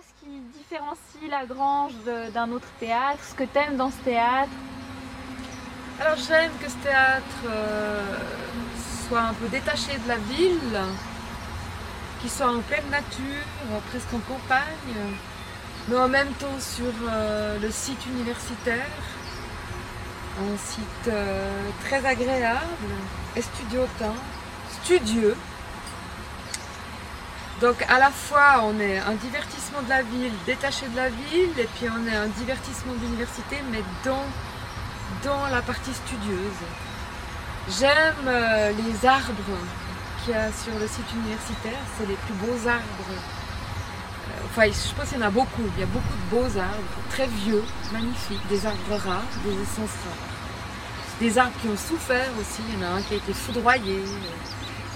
ce 0.00 0.24
qui 0.24 0.40
différencie 0.56 1.28
la 1.28 1.44
Grange 1.44 1.92
d'un 2.32 2.50
autre 2.52 2.68
théâtre 2.78 3.22
Ce 3.22 3.34
que 3.34 3.44
t'aimes 3.44 3.76
dans 3.76 3.90
ce 3.90 3.98
théâtre? 3.98 4.50
Alors 6.00 6.16
j'aime 6.16 6.52
que 6.62 6.70
ce 6.70 6.76
théâtre 6.76 7.24
euh, 7.46 8.16
soit 9.06 9.20
un 9.20 9.34
peu 9.34 9.48
détaché 9.48 9.92
de 9.98 10.08
la 10.08 10.16
ville, 10.16 10.80
qu'il 12.20 12.30
soit 12.30 12.50
en 12.50 12.60
pleine 12.60 12.88
nature, 12.90 13.44
presque 13.90 14.14
en 14.14 14.20
campagne, 14.20 14.96
mais 15.88 15.96
en 15.96 16.08
même 16.08 16.32
temps 16.34 16.58
sur 16.58 16.92
euh, 17.10 17.58
le 17.58 17.70
site 17.70 18.06
universitaire. 18.06 18.86
Un 20.40 20.56
site 20.56 21.08
euh, 21.08 21.68
très 21.84 22.06
agréable, 22.06 22.94
estudiotin, 23.36 24.14
studieux. 24.82 25.36
Donc 27.60 27.84
à 27.88 27.98
la 27.98 28.10
fois 28.10 28.62
on 28.64 28.80
est 28.80 28.98
un 28.98 29.14
divertissement 29.14 29.82
de 29.82 29.90
la 29.90 30.02
ville, 30.02 30.32
détaché 30.46 30.88
de 30.88 30.96
la 30.96 31.10
ville, 31.10 31.52
et 31.58 31.68
puis 31.74 31.86
on 31.90 32.06
est 32.06 32.16
un 32.16 32.28
divertissement 32.28 32.94
d'université, 32.94 33.56
mais 33.70 33.82
dans, 34.02 34.24
dans 35.22 35.46
la 35.48 35.60
partie 35.60 35.92
studieuse. 35.92 36.62
J'aime 37.78 38.26
euh, 38.26 38.72
les 38.72 39.06
arbres 39.06 39.34
qu'il 40.24 40.32
y 40.32 40.36
a 40.36 40.50
sur 40.50 40.72
le 40.78 40.88
site 40.88 41.12
universitaire, 41.14 41.78
c'est 41.98 42.06
les 42.08 42.14
plus 42.14 42.34
beaux 42.34 42.66
arbres. 42.66 43.10
Euh, 43.10 44.46
enfin, 44.46 44.64
je 44.64 44.94
pense 44.94 45.10
qu'il 45.10 45.18
y 45.18 45.22
en 45.22 45.26
a 45.26 45.30
beaucoup, 45.30 45.62
il 45.76 45.80
y 45.80 45.82
a 45.82 45.86
beaucoup 45.86 46.16
de 46.16 46.30
beaux 46.30 46.58
arbres, 46.58 46.96
très 47.10 47.26
vieux, 47.26 47.62
magnifiques, 47.92 48.46
des 48.48 48.64
arbres 48.64 48.96
rares, 49.04 49.22
des 49.44 49.52
essences 49.52 50.00
rares. 50.04 50.28
Des 51.20 51.36
arbres 51.36 51.52
qui 51.60 51.68
ont 51.68 51.76
souffert 51.76 52.30
aussi, 52.40 52.62
il 52.70 52.80
y 52.80 52.82
en 52.82 52.88
a 52.88 52.90
un 52.96 53.02
qui 53.02 53.12
a 53.12 53.16
été 53.18 53.34
foudroyé, 53.34 54.02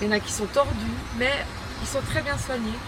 il 0.01 0.09
y 0.09 0.11
en 0.11 0.13
a 0.13 0.19
qui 0.19 0.33
sont 0.33 0.47
tordus, 0.47 0.99
mais 1.19 1.45
ils 1.85 1.87
sont 1.87 2.01
très 2.01 2.23
bien 2.23 2.39
soignés 2.39 2.79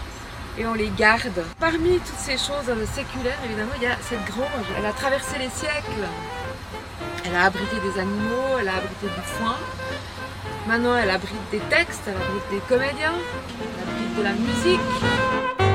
et 0.57 0.65
on 0.65 0.73
les 0.73 0.89
garde. 0.89 1.43
Parmi 1.59 1.99
toutes 1.99 2.17
ces 2.17 2.37
choses 2.37 2.67
euh, 2.69 2.85
séculaires, 2.87 3.37
évidemment, 3.45 3.73
il 3.77 3.83
y 3.83 3.85
a 3.85 3.95
cette 4.01 4.25
grange. 4.25 4.65
Elle 4.75 4.85
a 4.87 4.91
traversé 4.91 5.37
les 5.37 5.49
siècles. 5.49 6.07
Elle 7.23 7.35
a 7.35 7.43
abrité 7.43 7.75
des 7.75 7.99
animaux, 7.99 8.57
elle 8.59 8.69
a 8.69 8.77
abrité 8.77 9.05
du 9.05 9.21
foin. 9.21 9.55
Maintenant, 10.67 10.97
elle 10.97 11.11
abrite 11.11 11.49
des 11.51 11.59
textes, 11.69 12.01
elle 12.07 12.15
abrite 12.15 12.49
des 12.49 12.61
comédiens, 12.67 13.13
elle 13.59 13.83
abrite 13.83 14.17
de 14.17 14.23
la 14.23 14.33
musique. 14.33 15.66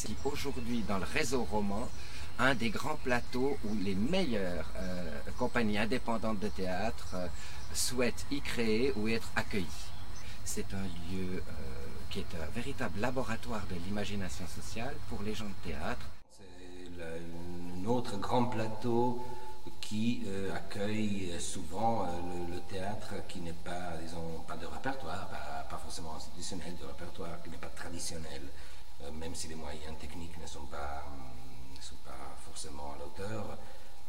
C'est 0.00 0.16
aujourd'hui 0.24 0.82
dans 0.88 0.96
le 0.96 1.04
réseau 1.04 1.44
roman 1.44 1.86
un 2.38 2.54
des 2.54 2.70
grands 2.70 2.96
plateaux 2.96 3.58
où 3.64 3.74
les 3.74 3.94
meilleures 3.94 4.70
euh, 4.76 5.20
compagnies 5.36 5.76
indépendantes 5.76 6.38
de 6.38 6.48
théâtre 6.48 7.08
euh, 7.14 7.26
souhaitent 7.74 8.24
y 8.30 8.40
créer 8.40 8.94
ou 8.96 9.08
être 9.08 9.30
accueillies. 9.36 9.88
C'est 10.44 10.72
un 10.72 10.86
lieu 11.12 11.36
euh, 11.36 11.42
qui 12.08 12.20
est 12.20 12.34
un 12.34 12.50
véritable 12.54 12.98
laboratoire 12.98 13.66
de 13.68 13.74
l'imagination 13.74 14.46
sociale 14.46 14.94
pour 15.10 15.22
les 15.22 15.34
gens 15.34 15.44
de 15.44 15.70
théâtre. 15.70 16.06
C'est 16.32 17.02
un 17.02 17.84
autre 17.86 18.16
grand 18.16 18.44
plateau 18.44 19.22
qui 19.82 20.22
accueille 20.54 21.32
souvent 21.38 22.06
le, 22.50 22.60
théâtre 22.72 23.14
qui 23.28 23.40
n'est 23.40 23.52
pas, 23.64 23.96
disons, 24.02 24.40
pas 24.46 24.56
de 24.56 24.66
répertoire, 24.66 25.28
pas, 25.28 25.66
pas 25.68 25.78
forcément 25.78 26.14
institutionnel, 26.16 26.74
de 26.80 26.86
répertoire 26.86 27.42
qui 27.42 27.50
n'est 27.50 27.56
pas 27.56 27.72
traditionnel. 27.74 28.42
Euh, 29.02 29.10
même 29.12 29.34
si 29.34 29.48
les 29.48 29.54
moyens 29.54 29.96
techniques 29.98 30.38
ne 30.40 30.46
sont 30.46 30.66
pas, 30.66 31.04
ne 31.76 31.80
sont 31.82 31.96
pas 32.04 32.36
forcément 32.44 32.94
à 32.94 32.98
l'auteur, 32.98 33.58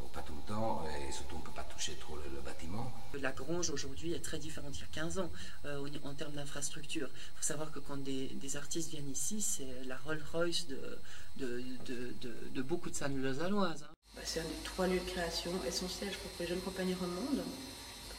ou 0.02 0.08
pas 0.08 0.20
tout 0.22 0.34
le 0.34 0.42
temps, 0.42 0.84
et 0.86 1.12
surtout 1.12 1.36
on 1.36 1.38
ne 1.38 1.44
peut 1.44 1.52
pas 1.52 1.64
toucher 1.64 1.94
trop 1.94 2.16
le, 2.16 2.40
bâtiment. 2.40 2.92
La 3.20 3.32
Grange 3.32 3.70
aujourd'hui 3.70 4.12
est 4.12 4.24
très 4.24 4.38
différente 4.38 4.72
d'il 4.72 4.80
y 4.80 4.84
a 4.84 4.88
15 4.92 5.18
ans 5.20 5.30
euh, 5.64 5.88
en 6.02 6.14
termes 6.14 6.32
d'infrastructure. 6.32 7.08
Il 7.12 7.36
faut 7.36 7.42
savoir 7.42 7.70
que 7.70 7.78
quand 7.78 7.96
des, 7.96 8.56
artistes 8.56 8.90
viennent 8.90 9.10
ici, 9.10 9.40
c'est 9.40 9.84
la 9.86 9.96
Rolls-Royce 9.96 10.66
de, 10.66 10.98
de, 11.36 11.62
de, 11.86 12.34
de, 12.52 12.62
beaucoup 12.62 12.90
de 12.90 12.94
salles 12.94 13.16
lausannoises. 13.16 13.84
Hein. 13.84 13.94
Bah, 14.14 14.22
c'est 14.24 14.40
un 14.40 14.44
des 14.44 14.62
trois 14.64 14.86
lieux 14.86 15.00
de 15.00 15.10
création 15.10 15.52
essentiels 15.66 16.12
pour 16.22 16.36
que 16.36 16.42
les 16.42 16.48
jeunes 16.48 16.60
compagnies 16.60 16.94
remontent. 16.94 17.48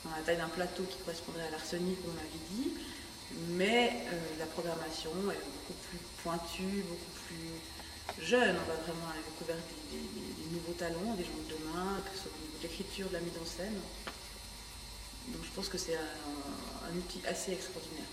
On 0.06 0.12
a 0.12 0.18
la 0.18 0.24
taille 0.24 0.38
d'un 0.38 0.50
plateau 0.50 0.84
qui 0.84 0.98
correspondrait 0.98 1.48
à 1.48 1.52
l'arsenic, 1.52 2.02
comme 2.02 2.12
on 2.12 2.16
l'avait 2.16 2.30
dit 2.52 2.74
mais 3.50 3.92
euh, 4.08 4.40
la 4.40 4.46
programmation 4.46 5.12
est 5.32 5.44
beaucoup 5.46 5.80
plus 5.90 6.00
pointue, 6.24 6.84
beaucoup 6.88 7.14
plus 7.28 8.26
jeune. 8.26 8.56
On 8.56 8.68
va 8.68 8.76
vraiment 8.82 9.08
à 9.12 9.16
la 9.16 9.24
découverte 9.24 9.60
des, 9.92 10.54
nouveaux 10.54 10.74
talents, 10.74 11.16
des 11.16 11.24
gens 11.24 11.40
de 11.48 11.56
demain, 11.56 12.00
que 12.06 12.16
ce 12.16 12.24
soit 12.24 12.32
au 12.32 12.42
niveau 12.42 12.58
de 12.58 12.64
l'écriture, 12.64 13.08
de 13.10 13.14
la 13.14 13.20
mise 13.20 13.38
en 13.42 13.46
scène. 13.46 13.80
Donc 15.30 15.44
je 15.44 15.52
pense 15.52 15.70
que 15.70 15.78
c'est 15.78 15.96
un, 15.96 16.98
outil 16.98 17.22
assez 17.28 17.54
extraordinaire. 17.54 18.06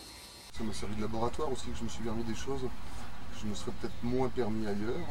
Ça 0.57 0.65
m'a 0.65 0.73
servi 0.73 0.97
de 0.97 1.03
laboratoire 1.03 1.53
aussi, 1.53 1.67
que 1.67 1.77
je 1.77 1.85
me 1.85 1.89
suis 1.89 2.03
permis 2.03 2.25
des 2.25 2.35
choses 2.35 2.63
que 2.63 3.41
je 3.41 3.47
me 3.47 3.55
serais 3.55 3.73
peut-être 3.81 4.03
moins 4.03 4.29
permis 4.29 4.67
ailleurs. 4.67 5.07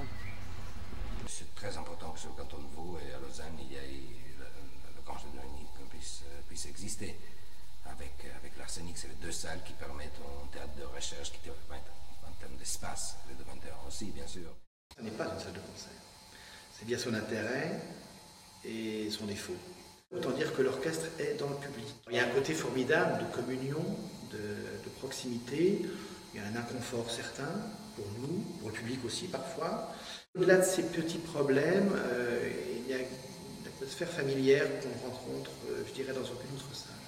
C'est 1.28 1.53
très 1.56 1.76
important 1.78 2.12
que 2.12 2.28
le 2.28 2.34
canton 2.34 2.58
de 2.58 2.76
Vaud 2.76 2.97
et 3.06 3.14
à 3.14 3.20
Lausanne, 3.20 3.58
il 3.59 3.72
y 3.72 3.76
ait 3.76 4.03
le, 4.40 4.46
le, 4.96 5.02
Grange 5.06 5.22
de 5.34 5.86
puisse, 5.90 6.24
puisse 6.47 6.66
exister 6.66 7.16
avec, 7.86 8.14
c'est 8.95 9.07
les 9.07 9.16
deux 9.16 9.31
salles 9.31 9.62
qui 9.66 9.73
permettent 9.73 10.19
un 10.19 10.47
théâtre 10.47 10.75
de 10.78 10.84
recherche 10.84 11.31
qui 11.31 11.40
te 11.40 11.50
permettent, 11.50 11.91
en 12.28 12.31
termes 12.40 12.56
d'espace, 12.57 13.16
les 13.28 13.35
deux 13.35 13.44
aussi, 13.88 14.06
bien 14.12 14.28
sûr. 14.28 14.50
Ce 14.95 15.01
n'est 15.01 15.12
pas 15.12 15.25
une 15.25 15.40
salle 15.40 15.53
de 15.53 15.59
concert. 15.59 16.01
C'est 16.78 16.85
bien 16.85 16.97
son 16.97 17.13
intérêt 17.13 17.81
et 18.63 19.09
son 19.09 19.25
défaut. 19.25 19.56
Autant 20.16 20.31
dire 20.31 20.56
que 20.56 20.62
l'orchestre 20.62 21.06
est 21.19 21.35
dans 21.40 21.50
le 21.50 21.56
public. 21.56 21.88
Il 22.09 22.16
y 22.16 22.19
a 22.19 22.25
un 22.25 22.29
côté 22.29 22.53
formidable 22.53 23.25
de 23.25 23.35
communion, 23.35 23.84
de, 24.31 24.90
proximité. 25.00 25.81
Il 26.34 26.41
y 26.41 26.44
a 26.44 26.47
un 26.47 26.56
inconfort 26.57 27.09
certain 27.09 27.50
pour 27.96 28.06
nous, 28.19 28.44
pour 28.59 28.69
le 28.69 28.73
public 28.75 29.00
aussi 29.06 29.28
parfois. 29.28 29.94
Au-delà 30.38 30.57
de 30.57 30.66
ces 30.66 30.84
petits 30.84 31.19
problèmes, 31.19 31.94
euh, 31.96 32.51
il 32.79 32.91
y 32.91 32.94
a 32.94 32.97
une 32.97 33.67
atmosphère 33.67 34.09
familière 34.09 34.67
qu'on 34.81 35.09
rencontre, 35.09 35.51
euh, 35.69 35.84
je 35.88 35.94
dirais, 35.94 36.11
dans 36.11 36.19
aucune 36.19 36.56
autre 36.56 36.75
salle. 36.75 36.99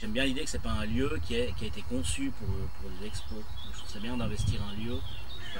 J'aime 0.00 0.12
bien 0.12 0.24
l'idée 0.24 0.44
que 0.44 0.50
c'est 0.50 0.62
pas 0.62 0.70
un 0.70 0.84
lieu 0.84 1.18
qui, 1.26 1.36
a 1.36 1.46
été 1.48 1.82
conçu 1.88 2.30
pour, 2.38 2.48
pour 2.80 2.90
des 2.98 3.06
expos. 3.06 3.42
Je 3.72 3.78
trouve 3.78 3.90
ça 3.90 3.98
bien 3.98 4.16
d'investir 4.16 4.60
un 4.62 4.74
lieu 4.82 4.98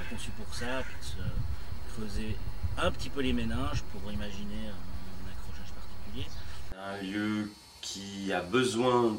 est 0.00 0.14
conçu 0.14 0.30
pour 0.30 0.54
ça, 0.54 0.82
puis 0.82 0.97
de 1.00 1.04
se 1.04 1.94
creuser 1.94 2.36
un 2.78 2.91
petit 2.91 3.08
peu 3.08 3.20
les 3.20 3.32
méninges 3.32 3.82
pour 3.92 4.12
imaginer 4.12 4.69
un, 4.69 5.30
accrochage 5.30 5.72
particulier. 5.72 6.26
Un 6.78 7.02
lieu 7.02 7.50
qui 7.80 8.32
a 8.32 8.41
besoin 8.41 9.16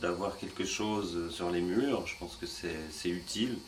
d'avoir 0.00 0.36
quelque 0.38 0.64
chose 0.64 1.32
sur 1.34 1.50
les 1.50 1.60
murs, 1.60 2.06
je 2.06 2.16
pense 2.18 2.36
que 2.36 2.46
c'est 2.46 3.08
utile. 3.08 3.58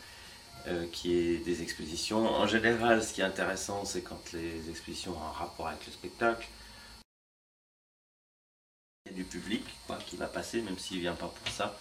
Euh, 0.68 0.84
qui 0.90 1.14
est 1.14 1.44
des 1.44 1.62
expositions. 1.62 2.26
En 2.26 2.48
général, 2.48 3.00
ce 3.00 3.12
qui 3.12 3.20
est 3.20 3.24
intéressant, 3.24 3.84
c'est 3.84 4.00
quand 4.00 4.18
les 4.32 4.68
expositions 4.68 5.12
ont 5.12 5.28
un 5.28 5.30
rapport 5.30 5.68
avec 5.68 5.86
le 5.86 5.92
spectacle 5.92 6.48
du 9.16 9.24
public 9.24 9.64
quoi, 9.86 9.98
qui 10.06 10.16
va 10.16 10.26
passer, 10.26 10.62
même 10.62 10.78
s'il 10.78 11.00
vient 11.00 11.14
pas 11.14 11.28
pour 11.28 11.52
ça. 11.52 11.76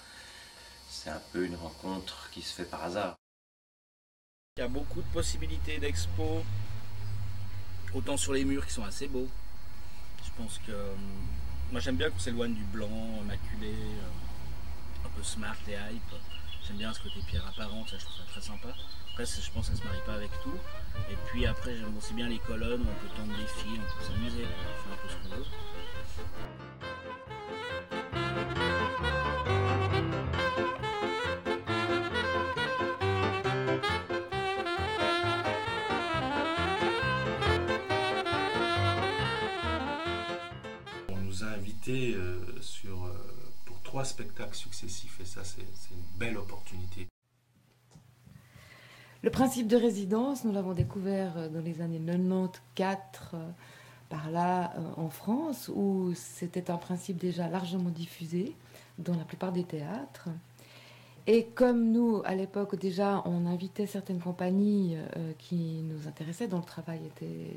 C'est 0.90 1.10
un 1.10 1.22
peu 1.32 1.46
une 1.46 1.56
rencontre 1.56 2.30
qui 2.32 2.42
se 2.42 2.54
fait 2.54 2.66
par 2.66 2.84
hasard. 2.84 3.16
Il 4.58 4.62
y 4.62 4.64
a 4.64 4.70
beaucoup 4.70 5.02
de 5.02 5.08
possibilités 5.08 5.78
d'expo, 5.78 6.44
autant 7.94 8.18
sur 8.18 8.34
les 8.34 8.46
murs 8.46 8.66
qui 8.66 8.74
sont 8.74 8.86
assez 8.86 9.08
beaux. 9.08 9.28
Je 10.24 10.32
pense 10.38 10.60
que 10.66 10.72
euh, 10.72 10.96
moi 11.72 11.82
j'aime 11.82 11.98
bien 11.98 12.10
qu'on 12.10 12.20
s'éloigne 12.20 12.54
du 12.54 12.64
blanc, 12.64 13.22
maculé, 13.26 13.74
euh, 13.74 15.06
un 15.06 15.10
peu 15.10 15.24
smart 15.24 15.58
et 15.68 15.74
hype. 15.74 16.16
J'aime 16.66 16.78
bien 16.78 16.94
ce 16.94 17.02
côté 17.02 17.20
pierre 17.28 17.46
apparente, 17.46 17.90
ça 17.90 17.98
je 17.98 18.06
trouve 18.06 18.18
ça 18.18 18.32
très 18.32 18.42
sympa. 18.42 18.70
Après 19.12 19.26
je 19.26 19.52
pense 19.52 19.70
que 19.70 19.76
ça 19.76 19.82
se 19.82 19.86
marie 19.86 20.00
pas 20.06 20.14
avec 20.14 20.32
tout. 20.42 20.58
Et 21.12 21.16
puis 21.28 21.46
après 21.46 21.76
j'aime 21.76 21.98
aussi 21.98 22.14
bien 22.14 22.30
les 22.30 22.40
colonnes 22.40 22.82
où 22.82 22.88
on 22.90 23.08
peut 23.08 23.14
tendre 23.16 23.36
des 23.38 23.48
fils, 23.48 23.80
on 23.80 24.00
peut 24.00 24.06
s'amuser, 24.06 24.46
on 24.46 24.84
fait 24.84 24.94
un 24.94 24.98
peu 25.02 25.10
ce 25.10 25.16
qu'on 25.30 25.36
veut. 25.36 25.46
Euh, 41.88 42.40
sur, 42.62 43.06
euh, 43.06 43.12
pour 43.66 43.80
trois 43.82 44.06
spectacles 44.06 44.56
successifs 44.56 45.20
et 45.20 45.26
ça 45.26 45.44
c'est 45.44 45.62
une 45.62 46.18
belle 46.18 46.36
opportunité. 46.36 47.06
Le 49.22 49.30
principe 49.30 49.68
de 49.68 49.78
résidence, 49.78 50.46
nous 50.46 50.52
l'avons 50.52 50.74
découvert 50.74 51.38
euh, 51.38 51.48
dans 51.48 51.62
les 51.62 51.82
années 51.82 52.02
94 52.74 53.54
par 54.16 54.32
là 54.32 54.72
en 54.96 55.10
France, 55.10 55.70
où 55.76 56.14
c'était 56.16 56.72
un 56.72 56.78
principe 56.78 57.18
déjà 57.18 57.50
largement 57.50 57.90
diffusé 57.90 58.56
dans 58.98 59.16
la 59.16 59.26
plupart 59.26 59.52
des 59.52 59.66
théâtres. 59.66 60.30
Et 61.28 61.48
comme 61.48 61.92
nous, 61.92 62.22
à 62.24 62.34
l'époque 62.34 62.78
déjà, 62.78 63.22
on 63.26 63.46
invitait 63.46 63.88
certaines 63.88 64.22
compagnies 64.22 64.96
euh, 64.96 65.34
qui 65.38 65.84
nous 65.84 66.08
intéressaient, 66.08 66.48
dont 66.48 66.60
le 66.60 66.64
travail 66.64 67.02
était, 67.06 67.52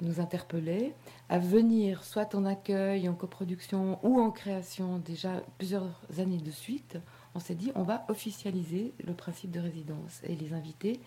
nous 0.00 0.18
interpellait, 0.18 0.94
à 1.28 1.38
venir 1.38 2.02
soit 2.02 2.34
en 2.34 2.44
accueil, 2.44 3.08
en 3.08 3.14
coproduction 3.14 4.00
ou 4.02 4.20
en 4.20 4.32
création 4.32 4.98
déjà 4.98 5.42
plusieurs 5.58 5.86
années 6.18 6.38
de 6.38 6.50
suite, 6.50 6.98
on 7.36 7.38
s'est 7.38 7.54
dit 7.54 7.70
on 7.76 7.84
va 7.84 8.04
officialiser 8.08 8.94
le 9.06 9.14
principe 9.14 9.52
de 9.52 9.60
résidence 9.60 10.22
et 10.24 10.34
les 10.34 10.54
inviter 10.54 10.98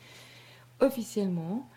officiellement, 0.80 1.68
euh, 1.68 1.75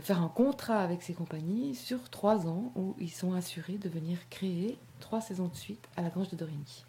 faire 0.00 0.22
un 0.22 0.28
contrat 0.28 0.80
avec 0.80 1.02
ces 1.02 1.14
compagnies 1.14 1.74
sur 1.74 2.10
trois 2.10 2.46
ans 2.46 2.72
où 2.76 2.94
ils 2.98 3.10
sont 3.10 3.32
assurés 3.32 3.78
de 3.78 3.88
venir 3.88 4.18
créer 4.28 4.76
trois 5.00 5.20
saisons 5.20 5.48
de 5.48 5.56
suite 5.56 5.88
à 5.96 6.02
la 6.02 6.10
Grange 6.10 6.28
de 6.28 6.36
Dorigny. 6.36 6.84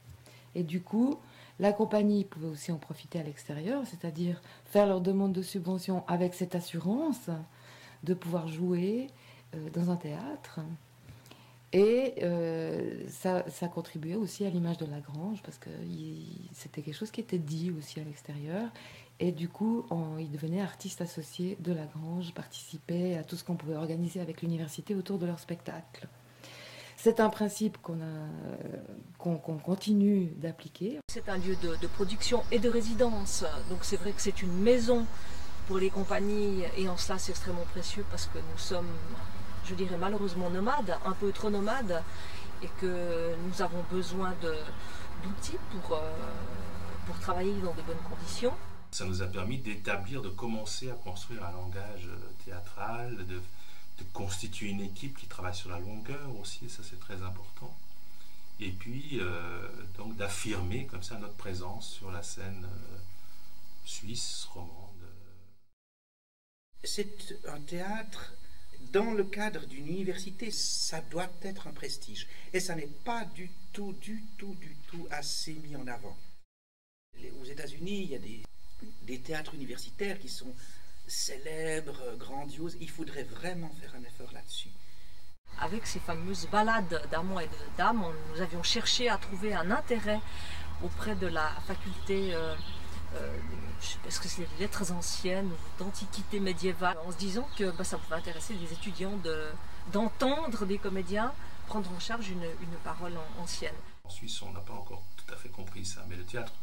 Et 0.56 0.63
du 0.63 0.81
coup, 0.81 1.18
la 1.60 1.74
compagnie 1.74 2.24
pouvait 2.24 2.48
aussi 2.48 2.72
en 2.72 2.78
profiter 2.78 3.19
à 3.19 3.24
l'extérieur, 3.24 3.84
c'est-à-dire 3.86 4.42
faire 4.66 4.88
leur 4.88 5.01
demande 5.01 5.34
de 5.34 5.42
subvention 5.42 6.04
avec 6.07 6.34
cette 6.34 6.56
assurance 6.56 7.30
de 8.04 8.13
pouvoir 8.13 8.48
jouer 8.48 9.07
euh, 9.56 9.69
dans 9.72 9.92
un 9.92 9.98
théâtre. 9.98 10.62
Et 11.72 12.16
euh, 12.24 13.07
ça, 13.10 13.48
ça, 13.48 13.68
contribuait 13.68 14.16
aussi 14.16 14.44
à 14.44 14.50
l'image 14.50 14.78
de 14.78 14.88
la 14.88 15.02
grange 15.02 15.40
parce 15.44 15.60
que 15.60 15.69
c'était 16.52 16.81
quelque 16.81 16.95
chose 16.95 17.12
qui 17.12 17.22
était 17.22 17.38
dit 17.38 17.72
aussi 17.78 18.00
à 18.00 18.04
l'extérieur. 18.04 18.69
Et 19.19 19.31
du 19.31 19.50
coup, 19.50 19.86
on, 19.89 20.18
ils 20.18 20.31
devenaient 20.31 20.62
artistes 20.62 21.01
associés 21.01 21.57
de 21.60 21.74
la 21.74 21.86
grange, 21.86 22.33
participaient 22.33 23.18
à 23.18 23.24
tout 23.24 23.36
ce 23.36 23.44
qu'on 23.44 23.56
pouvait 23.56 23.75
organiser 23.75 24.21
avec 24.21 24.42
l'université 24.42 24.95
autour 24.95 25.18
de 25.18 25.25
leur 25.25 25.39
spectacle. 25.39 26.07
C'est 27.01 27.21
un 27.21 27.30
principe 27.30 27.77
qu'on 27.81 29.38
continue 29.38 30.33
d'appliquer. 30.36 31.00
C'est 31.07 31.30
un 31.30 31.38
lieu 31.38 31.56
de, 31.56 31.88
production 31.88 32.44
et 32.51 32.60
de 32.60 32.69
résidence. 32.69 33.45
Donc 33.69 33.80
c'est 33.83 33.95
vrai 33.95 34.12
que 34.12 34.21
c'est 34.21 34.42
une 34.42 34.51
maison 34.51 35.06
pour 35.68 35.77
les 35.77 35.89
compagnies 35.89 36.63
et 36.77 36.89
en 36.89 36.98
cela 36.98 37.18
c'est 37.18 37.31
extrêmement 37.31 37.66
précieux 37.71 38.04
parce 38.10 38.25
que 38.25 38.38
nous 38.38 38.57
sommes, 38.57 38.89
je 39.66 39.75
dirais 39.75 39.95
malheureusement 39.98 40.50
nomades, 40.50 40.98
un 41.06 41.13
peu 41.13 41.31
trop 41.31 41.50
nomades 41.50 42.04
et 42.62 42.69
que 42.81 43.33
nous 43.48 43.62
avons 43.62 43.83
besoin 43.89 44.33
d'outils 44.42 45.56
euh, 45.56 45.95
pour 47.07 47.19
travailler 47.19 47.54
dans 47.63 47.74
de 47.74 47.81
bonnes 47.81 48.04
conditions. 48.10 48.54
Ça 48.91 49.06
nous 49.06 49.21
a 49.21 49.27
permis 49.27 49.59
d'établir, 49.59 50.21
de 50.21 50.30
commencer 50.30 50.89
à 50.89 50.95
construire 50.95 51.44
un 51.45 51.51
langage 51.51 52.09
théâtral, 52.44 53.18
de, 53.18 53.36
de 54.00 54.03
constituer 54.13 54.69
une 54.69 54.81
équipe 54.81 55.18
qui 55.18 55.27
travaille 55.27 55.56
sur 55.56 55.69
la 55.69 55.80
longueur 55.80 56.36
aussi, 56.39 56.65
et 56.65 56.69
ça 56.69 56.81
c'est 56.83 57.00
très 57.00 57.21
important. 57.21 57.75
Et 58.59 58.71
puis, 58.71 59.19
euh, 59.19 59.69
donc 59.97 60.18
d'affirmer 60.18 60.86
comme 60.86 61.03
ça 61.03 61.18
notre 61.18 61.36
présence 61.36 61.94
sur 61.94 62.12
la 62.12 62.24
scène 62.24 62.65
euh, 62.65 62.97
suisse, 63.86 64.45
romande. 64.53 64.69
C'est 66.83 67.39
un 67.47 67.59
théâtre, 67.62 68.33
dans 68.92 69.12
le 69.12 69.24
cadre 69.24 69.65
d'une 69.65 69.88
université, 69.88 70.51
ça 70.51 71.00
doit 71.01 71.30
être 71.42 71.68
un 71.68 71.71
prestige. 71.71 72.27
Et 72.51 72.59
ça 72.59 72.75
n'est 72.75 72.88
pas 72.88 73.25
du 73.25 73.50
tout, 73.71 73.94
du 73.94 74.24
tout, 74.38 74.56
du 74.56 74.75
tout 74.88 75.07
assez 75.09 75.53
mis 75.53 75.75
en 75.75 75.88
avant. 75.88 76.18
Aux 77.42 77.45
États-Unis, 77.45 78.03
il 78.03 78.09
y 78.12 78.15
a 78.15 78.19
des, 78.19 78.44
des 79.09 79.19
théâtres 79.19 79.56
universitaires 79.56 80.19
qui 80.19 80.29
sont 80.29 80.53
célèbre, 81.07 82.00
grandiose. 82.17 82.77
Il 82.79 82.89
faudrait 82.89 83.23
vraiment 83.23 83.71
faire 83.81 83.94
un 83.95 84.03
effort 84.03 84.31
là-dessus. 84.33 84.69
Avec 85.59 85.88
ces 85.88 86.00
fameuses 86.00 86.47
balades 86.51 87.01
d'amants 87.09 87.39
et 87.39 87.47
de 87.47 87.77
dames, 87.77 88.03
nous 88.31 88.41
avions 88.41 88.61
cherché 88.61 89.09
à 89.09 89.17
trouver 89.17 89.53
un 89.53 89.71
intérêt 89.71 90.21
auprès 90.83 91.15
de 91.15 91.27
la 91.27 91.50
faculté, 91.67 92.33
euh, 92.33 92.56
euh, 93.15 93.38
est-ce 94.07 94.19
que 94.19 94.27
c'est 94.27 94.44
des 94.44 94.59
lettres 94.59 94.91
anciennes 94.91 95.51
ou 95.51 95.83
d'antiquité 95.83 96.39
médiévale, 96.39 96.97
en 97.06 97.11
se 97.11 97.17
disant 97.17 97.50
que 97.57 97.71
bah, 97.71 97.83
ça 97.83 97.97
pouvait 97.97 98.15
intéresser 98.15 98.53
les 98.53 98.71
étudiants 98.71 99.19
d'entendre 99.91 100.59
de, 100.61 100.65
des 100.65 100.77
comédiens 100.77 101.33
prendre 101.67 101.91
en 101.91 102.00
charge 102.00 102.29
une, 102.29 102.44
une 102.44 102.77
parole 102.83 103.17
ancienne. 103.39 103.75
En 104.03 104.09
Suisse, 104.09 104.41
on 104.44 104.51
n'a 104.53 104.61
pas 104.61 104.73
encore 104.73 105.03
tout 105.17 105.33
à 105.33 105.38
fait 105.38 105.50
compris 105.50 105.83
ça, 105.83 106.06
mais 106.07 106.15
le 106.15 106.23
théâtre 106.23 106.53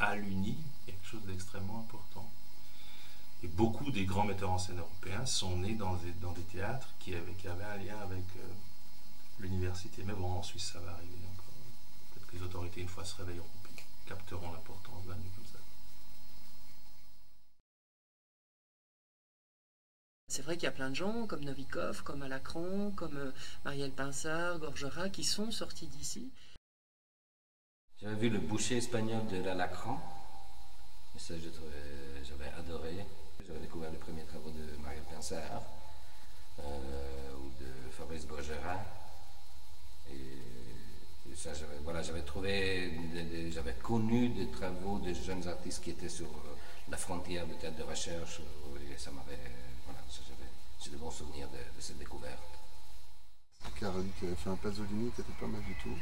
à 0.00 0.16
l'uni 0.16 0.56
quelque 0.86 1.06
chose 1.06 1.24
d'extrêmement 1.26 1.80
important. 1.80 2.28
Et 3.42 3.48
beaucoup 3.48 3.90
des 3.90 4.04
grands 4.04 4.24
metteurs 4.24 4.50
en 4.50 4.58
scène 4.58 4.78
européens 4.78 5.24
sont 5.24 5.56
nés 5.58 5.74
dans 5.74 5.94
des, 5.94 6.42
théâtres 6.42 6.88
qui 6.98 7.14
avaient, 7.14 7.34
un 7.46 7.76
lien 7.76 7.98
avec 8.00 8.24
euh, 8.36 8.48
l'université. 9.38 10.02
Mais 10.04 10.12
bon, 10.12 10.30
en 10.30 10.42
Suisse, 10.42 10.72
ça 10.72 10.80
va 10.80 10.92
arriver 10.92 11.18
encore. 11.32 11.54
Peut-être 12.12 12.26
que 12.26 12.36
les 12.36 12.42
autorités, 12.42 12.80
une 12.82 12.88
fois, 12.88 13.04
se 13.04 13.16
réveilleront 13.16 13.46
puis 13.62 13.72
capteront 14.06 14.52
l'importance 14.52 15.06
d'un 15.06 15.14
lieu 15.14 15.30
comme 15.36 15.46
ça. 15.46 15.58
C'est 20.28 20.42
vrai 20.42 20.56
qu'il 20.56 20.64
y 20.64 20.68
a 20.68 20.72
plein 20.72 20.90
de 20.90 20.96
gens 20.96 21.26
comme 21.26 21.44
Novikov, 21.44 22.02
comme 22.02 22.22
Alacron, 22.22 22.92
comme 22.94 23.16
euh, 23.16 23.32
Marielle 23.64 23.92
Pinsard, 23.92 24.58
Gorgera, 24.58 25.08
qui 25.08 25.24
sont 25.24 25.50
sortis 25.50 25.86
d'ici. 25.86 26.30
J'avais 28.02 28.14
vu 28.14 28.30
le 28.30 28.38
boucher 28.38 28.78
espagnol 28.78 29.26
de 29.26 29.42
l'Alacron. 29.42 29.98
Et 31.14 31.18
ça, 31.18 31.34
j'avais 31.38 32.50
adoré. 32.58 33.04
J'avais 33.46 33.60
découvert 33.60 33.90
les 33.90 33.98
premiers 33.98 34.24
travaux 34.24 34.50
de 34.50 34.82
Marielle 34.82 35.04
Pinsard 35.12 35.62
euh, 36.60 37.34
ou 37.34 37.50
de 37.62 37.90
Fabrice 37.90 38.26
Bergerin. 38.26 38.80
Et, 40.10 41.36
ça, 41.36 41.52
j'avais 41.54 41.78
voilà, 41.84 42.02
trouvé, 42.22 42.92
j'avais 43.50 43.74
connu 43.74 44.30
des 44.30 44.50
travaux 44.50 44.98
de 44.98 45.12
jeunes 45.12 45.46
artistes 45.46 45.82
qui 45.82 45.90
étaient 45.90 46.08
sur 46.08 46.26
euh, 46.26 46.56
la 46.88 46.96
frontière 46.96 47.46
de 47.46 47.54
théâtre 47.54 47.76
de 47.76 47.82
recherche. 47.82 48.40
Et 48.92 48.98
ça 48.98 49.10
m'avait, 49.10 49.38
voilà, 49.84 50.00
j'ai 50.82 50.90
de 50.90 50.96
bons 50.96 51.10
souvenirs 51.10 51.48
de, 51.48 51.80
cette 51.80 51.98
découverte. 51.98 52.42
Caroline 53.78 54.10
qui 54.18 54.26
avait 54.26 54.34
fait 54.34 54.50
un 54.50 54.56
Pasolini 54.56 55.10
qui 55.12 55.20
était 55.20 55.32
pas 55.38 55.46
mal 55.46 55.62
du 55.62 55.74
tout. 55.76 55.96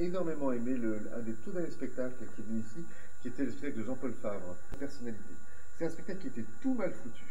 Énormément 0.00 0.52
aimé 0.52 0.76
un 1.14 1.20
des 1.20 1.34
tout 1.34 1.50
derniers 1.52 1.70
spectacles 1.70 2.14
qui 2.34 2.40
est 2.40 2.44
venu 2.44 2.60
ici, 2.60 2.84
qui 3.22 3.28
était 3.28 3.44
le 3.44 3.50
spectacle 3.50 3.80
de 3.80 3.84
Jean-Paul 3.84 4.12
Favre, 4.22 4.56
Personnalité. 4.78 5.34
C'est 5.78 5.86
un 5.86 5.90
spectacle 5.90 6.20
qui 6.20 6.26
était 6.28 6.44
tout 6.62 6.74
mal 6.74 6.92
foutu, 6.92 7.24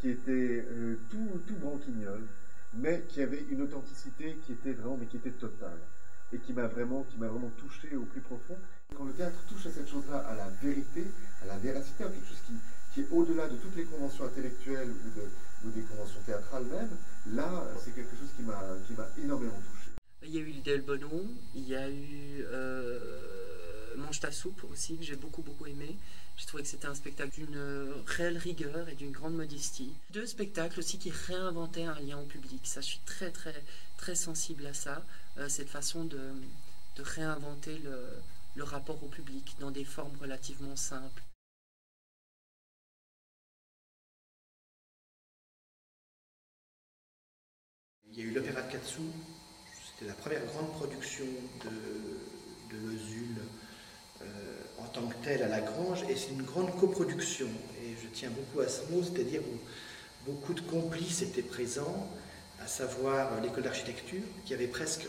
qui 0.00 0.10
était 0.10 0.66
euh, 0.70 0.98
tout, 1.10 1.40
tout 1.46 1.56
branquignol, 1.56 2.22
mais 2.74 3.04
qui 3.08 3.22
avait 3.22 3.44
une 3.50 3.62
authenticité 3.62 4.36
qui 4.44 4.52
était 4.52 4.72
vraiment, 4.72 4.98
mais 5.00 5.06
qui 5.06 5.16
était 5.16 5.30
totale, 5.30 5.78
et 6.32 6.38
qui 6.38 6.52
m'a 6.52 6.66
vraiment, 6.66 7.06
vraiment 7.18 7.50
touché 7.58 7.96
au 7.96 8.04
plus 8.04 8.20
profond. 8.20 8.56
Quand 8.94 9.04
le 9.04 9.12
théâtre 9.12 9.38
touche 9.48 9.66
à 9.66 9.70
cette 9.70 9.88
chose-là, 9.88 10.18
à 10.18 10.34
la 10.34 10.48
vérité, 10.62 11.04
à 11.42 11.46
la 11.46 11.56
véracité, 11.56 12.04
à 12.04 12.08
quelque 12.08 12.28
chose 12.28 12.42
qui, 12.46 12.54
qui 12.92 13.00
est 13.00 13.08
au-delà 13.10 13.48
de 13.48 13.56
toutes 13.56 13.76
les 13.76 13.84
conventions 13.84 14.26
intellectuelles 14.26 14.90
ou, 14.90 15.20
de, 15.20 15.26
ou 15.66 15.70
des 15.70 15.82
conventions 15.82 16.20
théâtrales 16.26 16.64
même, 16.64 16.90
là, 17.34 17.66
c'est 17.82 17.94
quelque 17.94 18.16
chose 18.16 18.28
qui 18.36 18.42
m'a 18.42 19.08
énormément 19.18 19.60
touché. 19.72 19.95
Il 20.22 20.34
y 20.34 20.38
a 20.38 20.40
eu 20.40 20.52
le 20.52 20.60
Del 20.62 20.82
Bono, 20.82 21.24
il 21.54 21.68
y 21.68 21.74
a 21.76 21.88
eu 21.88 22.44
euh, 22.50 23.94
Mange 23.96 24.20
ta 24.20 24.32
soupe 24.32 24.64
aussi, 24.70 24.96
que 24.98 25.04
j'ai 25.04 25.16
beaucoup 25.16 25.42
beaucoup 25.42 25.66
aimé. 25.66 25.96
J'ai 26.36 26.46
trouvé 26.46 26.62
que 26.64 26.68
c'était 26.68 26.86
un 26.86 26.94
spectacle 26.94 27.30
d'une 27.32 27.92
réelle 28.06 28.36
rigueur 28.36 28.88
et 28.88 28.94
d'une 28.94 29.12
grande 29.12 29.34
modestie. 29.34 29.92
Deux 30.10 30.26
spectacles 30.26 30.80
aussi 30.80 30.98
qui 30.98 31.10
réinventaient 31.10 31.84
un 31.84 31.98
lien 32.00 32.18
au 32.18 32.26
public. 32.26 32.60
Ça, 32.66 32.80
je 32.80 32.86
suis 32.86 33.00
très 33.06 33.30
très 33.30 33.64
très 33.96 34.14
sensible 34.14 34.66
à 34.66 34.74
ça, 34.74 35.04
euh, 35.38 35.48
cette 35.48 35.68
façon 35.70 36.04
de, 36.04 36.18
de 36.96 37.02
réinventer 37.02 37.78
le, 37.78 38.08
le 38.56 38.64
rapport 38.64 39.02
au 39.02 39.08
public 39.08 39.56
dans 39.60 39.70
des 39.70 39.84
formes 39.84 40.16
relativement 40.20 40.76
simples. 40.76 41.22
Il 48.08 48.18
y 48.18 48.22
a 48.22 48.24
eu 48.24 48.32
l'opéra 48.32 48.62
de 48.62 48.72
Katsu, 48.72 49.00
c'était 49.96 50.10
la 50.10 50.14
première 50.14 50.44
grande 50.44 50.72
production 50.72 51.24
de, 51.64 52.76
de 52.76 52.82
euh, 54.20 54.24
en 54.78 54.86
tant 54.88 55.06
que 55.06 55.14
telle 55.24 55.42
à 55.42 55.48
la 55.48 55.60
Grange, 55.60 56.02
et 56.10 56.16
c'est 56.16 56.32
une 56.32 56.42
grande 56.42 56.76
coproduction. 56.78 57.46
Et 57.82 57.94
je 58.02 58.08
tiens 58.12 58.28
beaucoup 58.28 58.60
à 58.60 58.68
ce 58.68 58.82
mot, 58.90 59.02
c'est-à-dire 59.02 59.40
où 59.40 60.30
beaucoup 60.30 60.52
de 60.52 60.60
complices 60.60 61.22
étaient 61.22 61.40
présents, 61.40 62.10
à 62.60 62.66
savoir 62.66 63.40
l'école 63.40 63.62
d'architecture, 63.62 64.22
qui 64.44 64.52
avait 64.52 64.66
presque, 64.66 65.06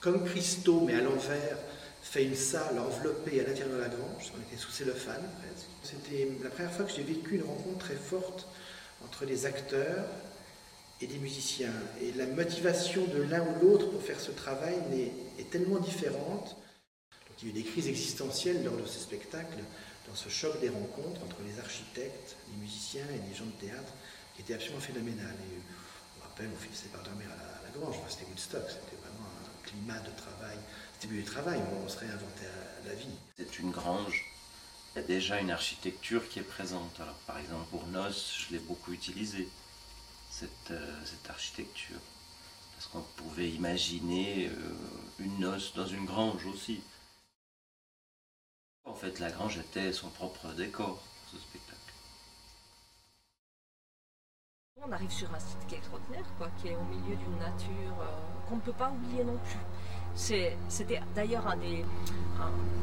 comme 0.00 0.24
Christo, 0.24 0.80
mais 0.80 0.94
à 0.94 1.02
l'envers, 1.02 1.58
fait 2.02 2.24
une 2.24 2.34
salle 2.34 2.80
enveloppée 2.80 3.40
à 3.40 3.44
l'intérieur 3.44 3.76
de 3.76 3.80
la 3.80 3.88
Grange. 3.88 4.32
On 4.36 4.40
était 4.40 4.56
sous 4.60 4.72
cellophane 4.72 5.22
presque. 5.38 5.68
C'était 5.84 6.28
la 6.42 6.50
première 6.50 6.72
fois 6.72 6.84
que 6.84 6.92
j'ai 6.92 7.04
vécu 7.04 7.36
une 7.36 7.44
rencontre 7.44 7.78
très 7.78 7.94
forte 7.94 8.48
entre 9.04 9.24
les 9.24 9.46
acteurs 9.46 10.04
et 11.00 11.06
des 11.06 11.18
musiciens. 11.18 11.72
Et 12.00 12.12
la 12.12 12.26
motivation 12.26 13.04
de 13.06 13.22
l'un 13.22 13.42
ou 13.42 13.60
l'autre 13.62 13.90
pour 13.90 14.02
faire 14.02 14.20
ce 14.20 14.30
travail 14.30 14.76
est, 15.38 15.50
tellement 15.50 15.80
différente. 15.80 16.56
Il 17.42 17.48
y 17.48 17.50
a 17.50 17.50
eu 17.50 17.62
des 17.62 17.68
crises 17.68 17.88
existentielles 17.88 18.62
lors 18.62 18.76
de 18.76 18.86
ces 18.86 19.00
spectacles, 19.00 19.64
dans 20.06 20.14
ce 20.14 20.28
choc 20.28 20.60
des 20.60 20.68
rencontres 20.68 21.24
entre 21.24 21.38
les 21.46 21.58
architectes, 21.58 22.36
les 22.52 22.58
musiciens 22.60 23.06
et 23.08 23.28
les 23.28 23.34
gens 23.34 23.46
de 23.46 23.66
théâtre, 23.66 23.92
qui 24.36 24.42
était 24.42 24.54
absolument 24.54 24.80
phénoménal. 24.80 25.34
Et 25.34 25.58
on 26.18 26.28
rappelle, 26.28 26.50
on 26.54 26.60
finissait 26.62 26.88
par 26.88 27.02
dormir 27.02 27.26
à 27.32 27.36
la, 27.36 27.58
à 27.58 27.62
la 27.64 27.78
grange, 27.80 27.96
c'était 28.08 28.26
Woodstock, 28.26 28.62
c'était 28.68 29.00
vraiment 29.00 29.26
un, 29.26 29.66
climat 29.66 29.98
de 30.00 30.10
travail, 30.16 30.58
ce 30.98 31.06
début 31.06 31.22
du 31.22 31.24
travail, 31.24 31.60
on 31.84 31.88
serait 31.88 32.06
inventé 32.06 32.44
la 32.86 32.94
vie. 32.94 33.16
C'est 33.38 33.58
une 33.58 33.70
grange. 33.70 34.24
Il 34.94 35.00
y 35.00 35.04
a 35.04 35.06
déjà 35.06 35.40
une 35.40 35.50
architecture 35.50 36.28
qui 36.28 36.40
est 36.40 36.42
présente. 36.42 37.00
Alors, 37.00 37.18
par 37.26 37.38
exemple, 37.38 37.66
pour 37.70 37.86
Noce, 37.86 38.46
je 38.46 38.54
l'ai 38.54 38.60
beaucoup 38.60 38.92
utilisé, 38.92 39.48
cette, 40.40 40.70
euh, 40.70 41.04
cette 41.04 41.28
architecture. 41.28 42.00
Parce 42.74 42.86
qu'on 42.86 43.02
pouvait 43.22 43.50
imaginer 43.50 44.48
euh, 44.48 44.54
une 45.18 45.38
noce 45.38 45.74
dans 45.74 45.86
une 45.86 46.06
grange 46.06 46.46
aussi. 46.46 46.82
En 48.84 48.94
fait, 48.94 49.18
la 49.18 49.30
grange 49.30 49.58
était 49.58 49.92
son 49.92 50.08
propre 50.08 50.48
décor, 50.54 51.02
ce 51.30 51.38
spectacle. 51.38 51.78
On 54.82 54.92
arrive 54.92 55.10
sur 55.10 55.32
un 55.34 55.38
site 55.38 55.66
qui 55.68 55.74
est 55.74 55.78
extraordinaire, 55.78 56.24
qui 56.58 56.68
est 56.68 56.76
au 56.76 56.84
milieu 56.84 57.14
d'une 57.16 57.38
nature 57.38 58.00
euh, 58.00 58.48
qu'on 58.48 58.56
ne 58.56 58.62
peut 58.62 58.72
pas 58.72 58.90
oublier 58.90 59.24
non 59.24 59.36
plus. 59.44 59.58
C'était 60.14 61.00
d'ailleurs 61.14 61.46
un 61.46 61.56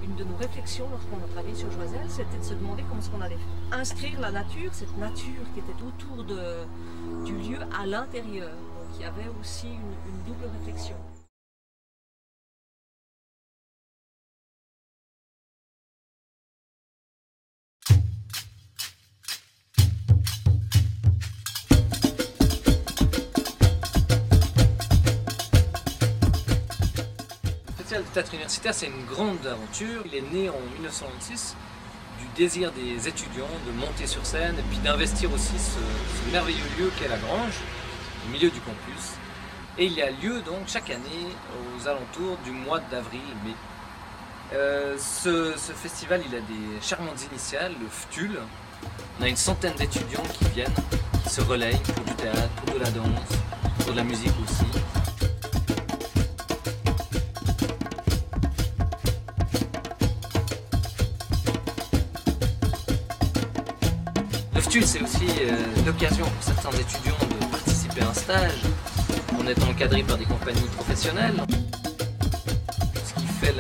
une 0.04 0.16
de 0.16 0.24
nos 0.24 0.36
réflexions 0.38 0.88
lorsqu'on 0.92 1.18
a 1.18 1.28
travaillé 1.34 1.56
sur 1.56 1.72
Joiselle, 1.72 2.10
c'était 2.10 2.38
de 2.38 2.44
se 2.44 2.54
demander 2.54 2.84
comment 2.88 3.02
est-ce 3.02 3.10
qu'on 3.10 3.22
allait 3.22 3.38
inscrire 3.72 4.20
la 4.20 4.32
nature, 4.32 4.74
cette 4.74 4.96
nature 4.98 5.44
qui 5.54 5.60
était 5.60 5.84
autour 5.84 6.24
du 6.24 7.34
lieu 7.34 7.60
à 7.78 7.86
l'intérieur. 7.86 8.52
Donc 8.52 8.96
il 8.96 9.02
y 9.02 9.06
avait 9.06 9.30
aussi 9.40 9.68
une 9.68 10.24
double 10.26 10.46
réflexion. 10.60 10.96
Le 27.90 28.04
théâtre 28.04 28.34
universitaire, 28.34 28.74
c'est 28.74 28.88
une 28.88 29.06
grande 29.06 29.46
aventure. 29.48 30.04
Il 30.06 30.16
est 30.16 30.34
né 30.34 30.50
en 30.50 30.60
1926 30.74 31.56
du 32.20 32.26
désir 32.36 32.70
des 32.74 33.08
étudiants 33.08 33.48
de 33.66 33.72
monter 33.72 34.08
sur 34.08 34.26
scène 34.26 34.56
et 34.60 34.62
puis 34.64 34.78
d'investir 34.80 35.32
aussi 35.32 35.54
ce, 35.58 36.32
merveilleux 36.32 36.66
lieu 36.78 36.92
qu'est 37.00 37.08
la 37.08 37.18
Grange, 37.18 37.54
au 38.26 38.32
milieu 38.32 38.50
du 38.50 38.60
campus. 38.60 39.14
Et 39.78 39.86
il 39.86 40.02
a 40.02 40.12
lieu 40.12 40.42
donc 40.42 40.68
chaque 40.68 40.90
année 40.90 41.28
aux 41.56 41.88
alentours 41.88 42.38
du 42.44 42.52
mois 42.52 42.80
d'avril-mai. 42.92 43.56
Euh, 44.54 44.98
ce, 44.98 45.54
festival, 45.74 46.22
il 46.28 46.36
a 46.36 46.42
des 46.42 46.82
charmantes 46.82 47.24
initiales, 47.32 47.74
le 47.80 47.88
FTUL. 47.88 48.38
On 49.20 49.24
a 49.24 49.30
une 49.30 49.38
centaine 49.38 49.76
d'étudiants 49.76 50.24
qui 50.38 50.46
viennent, 50.50 50.76
qui 51.24 51.30
se 51.30 51.40
relayent 51.40 51.82
pour 51.96 52.04
du 52.04 52.16
théâtre, 52.16 52.50
pour 52.66 52.76
de 52.76 52.84
la 52.84 52.92
danse, 52.92 53.30
pour 53.80 53.94
de 53.94 53.98
la 53.98 54.04
musique 54.04 54.34
aussi. 54.44 54.97
C'est 64.62 65.02
aussi 65.02 65.26
euh, 65.42 65.86
l'occasion 65.86 66.26
pour 66.26 66.42
certains 66.44 66.72
étudiants 66.78 67.16
de 67.30 67.46
participer 67.46 68.02
à 68.02 68.10
un 68.10 68.14
stage 68.14 68.62
en 69.40 69.48
étant 69.48 69.70
encadrés 69.70 70.04
par 70.04 70.18
des 70.18 70.26
compagnies 70.26 70.68
professionnelles. 70.76 71.36
Ce 73.06 73.14
qui 73.20 73.28
fait 73.28 73.54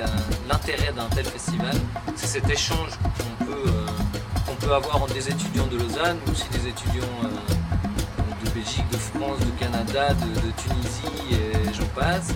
l'intérêt 0.50 0.92
d'un 0.94 1.08
tel 1.10 1.26
festival, 1.26 1.76
c'est 2.16 2.28
cet 2.28 2.50
échange 2.50 2.90
qu'on 3.04 3.46
peut, 3.46 3.64
euh, 3.68 4.54
peut, 4.60 4.74
avoir 4.74 5.04
entre 5.04 5.14
des 5.14 5.30
étudiants 5.30 5.68
de 5.68 5.78
Lausanne, 5.78 6.18
mais 6.26 6.32
aussi 6.32 6.50
des 6.50 6.68
étudiants 6.68 7.04
euh, 7.24 8.46
de 8.46 8.50
Belgique, 8.50 8.90
de 8.92 8.98
France, 8.98 9.40
de 9.40 9.60
Canada, 9.60 10.14
de, 10.14 10.52
Tunisie 10.62 11.34
et 11.34 11.74
j'en 11.74 11.88
passe, 12.00 12.34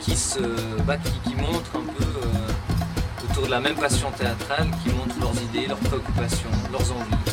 qui, 0.00 0.16
se, 0.16 0.38
bah, 0.86 0.96
qui 1.24 1.34
montrent 1.34 1.76
un 1.76 1.92
peu 1.98 3.28
autour 3.28 3.46
de 3.46 3.50
la 3.50 3.60
même 3.60 3.74
passion 3.74 4.10
théâtrale, 4.12 4.68
qui 4.82 4.90
montrent 4.90 5.18
leurs 5.20 5.42
idées, 5.42 5.66
leurs 5.66 5.78
préoccupations, 5.78 6.50
leurs 6.70 6.92
envies. 6.92 7.31